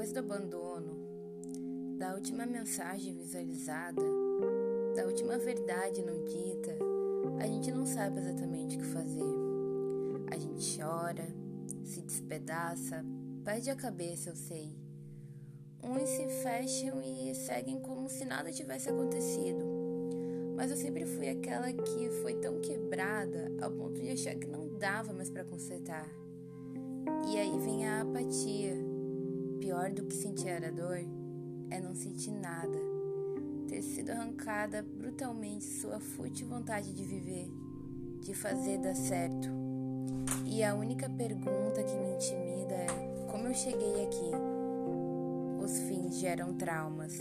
Depois 0.00 0.12
do 0.14 0.20
abandono, 0.20 0.96
da 1.98 2.14
última 2.14 2.46
mensagem 2.46 3.14
visualizada, 3.18 4.00
da 4.96 5.04
última 5.04 5.36
verdade 5.36 6.02
não 6.02 6.24
dita, 6.24 6.74
a 7.38 7.46
gente 7.46 7.70
não 7.70 7.84
sabe 7.84 8.18
exatamente 8.18 8.78
o 8.78 8.80
que 8.80 8.86
fazer. 8.86 9.34
A 10.30 10.38
gente 10.38 10.80
chora, 10.80 11.28
se 11.84 12.00
despedaça, 12.00 13.04
perde 13.44 13.68
a 13.68 13.76
cabeça, 13.76 14.30
eu 14.30 14.36
sei. 14.36 14.74
Uns 15.84 16.08
se 16.08 16.26
fecham 16.42 17.02
e 17.02 17.34
seguem 17.34 17.78
como 17.78 18.08
se 18.08 18.24
nada 18.24 18.50
tivesse 18.50 18.88
acontecido. 18.88 19.66
Mas 20.56 20.70
eu 20.70 20.78
sempre 20.78 21.04
fui 21.04 21.28
aquela 21.28 21.70
que 21.70 22.08
foi 22.22 22.36
tão 22.36 22.58
quebrada 22.62 23.52
ao 23.60 23.70
ponto 23.70 24.00
de 24.00 24.08
achar 24.08 24.34
que 24.34 24.46
não 24.46 24.78
dava 24.78 25.12
mais 25.12 25.28
para 25.28 25.44
consertar. 25.44 26.08
E 27.30 27.36
aí 27.36 27.58
vem 27.58 27.86
a 27.86 28.00
apatia. 28.00 28.59
Pior 29.80 29.92
do 29.92 30.04
que 30.04 30.14
sentir 30.14 30.62
a 30.62 30.70
dor 30.70 30.98
é 31.70 31.80
não 31.80 31.94
sentir 31.94 32.32
nada. 32.32 32.78
Ter 33.66 33.80
sido 33.80 34.10
arrancada 34.10 34.82
brutalmente 34.82 35.64
sua 35.64 35.98
fútil 35.98 36.48
vontade 36.48 36.92
de 36.92 37.02
viver, 37.02 37.50
de 38.20 38.34
fazer 38.34 38.76
dar 38.76 38.94
certo. 38.94 39.48
E 40.44 40.62
a 40.62 40.74
única 40.74 41.08
pergunta 41.08 41.82
que 41.82 41.96
me 41.96 42.14
intimida 42.14 42.74
é 42.74 43.26
como 43.30 43.46
eu 43.46 43.54
cheguei 43.54 44.04
aqui. 44.04 44.30
Os 45.64 45.78
fins 45.78 46.18
geram 46.18 46.52
traumas. 46.52 47.18